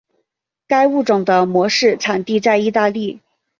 [0.65, 3.21] 该物种的模式产地在意大利。